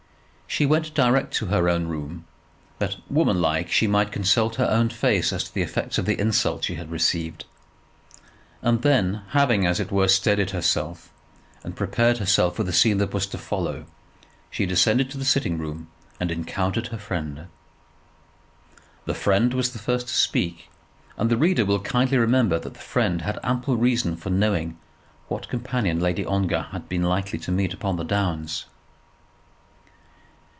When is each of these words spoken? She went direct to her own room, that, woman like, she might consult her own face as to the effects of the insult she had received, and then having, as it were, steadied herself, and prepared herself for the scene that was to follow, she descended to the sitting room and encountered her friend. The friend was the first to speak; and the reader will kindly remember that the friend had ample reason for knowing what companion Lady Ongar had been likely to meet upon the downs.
She 0.53 0.65
went 0.65 0.93
direct 0.93 1.33
to 1.35 1.45
her 1.45 1.69
own 1.69 1.87
room, 1.87 2.25
that, 2.79 2.97
woman 3.09 3.39
like, 3.41 3.71
she 3.71 3.87
might 3.87 4.11
consult 4.11 4.55
her 4.57 4.65
own 4.69 4.89
face 4.89 5.31
as 5.31 5.45
to 5.45 5.53
the 5.53 5.61
effects 5.61 5.97
of 5.97 6.03
the 6.03 6.19
insult 6.19 6.65
she 6.65 6.75
had 6.75 6.91
received, 6.91 7.45
and 8.61 8.81
then 8.81 9.21
having, 9.29 9.65
as 9.65 9.79
it 9.79 9.93
were, 9.93 10.09
steadied 10.09 10.49
herself, 10.49 11.09
and 11.63 11.73
prepared 11.77 12.17
herself 12.17 12.57
for 12.57 12.63
the 12.65 12.73
scene 12.73 12.97
that 12.97 13.13
was 13.13 13.27
to 13.27 13.37
follow, 13.37 13.85
she 14.49 14.65
descended 14.65 15.09
to 15.11 15.17
the 15.17 15.23
sitting 15.23 15.57
room 15.57 15.87
and 16.19 16.31
encountered 16.33 16.87
her 16.87 16.97
friend. 16.97 17.47
The 19.05 19.13
friend 19.13 19.53
was 19.53 19.71
the 19.71 19.79
first 19.79 20.09
to 20.09 20.13
speak; 20.13 20.67
and 21.15 21.29
the 21.29 21.37
reader 21.37 21.63
will 21.63 21.79
kindly 21.79 22.17
remember 22.17 22.59
that 22.59 22.73
the 22.73 22.77
friend 22.81 23.21
had 23.21 23.39
ample 23.41 23.77
reason 23.77 24.17
for 24.17 24.29
knowing 24.29 24.77
what 25.29 25.47
companion 25.47 26.01
Lady 26.01 26.25
Ongar 26.25 26.63
had 26.73 26.89
been 26.89 27.03
likely 27.03 27.39
to 27.39 27.53
meet 27.53 27.73
upon 27.73 27.95
the 27.95 28.03
downs. 28.03 28.65